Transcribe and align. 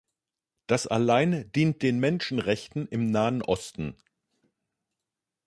Das 0.65 0.87
allein 0.87 1.51
dient 1.51 1.83
den 1.83 1.99
Menschenrechten 1.99 2.87
im 2.87 3.11
Nahen 3.11 3.43
Osten! 3.43 3.95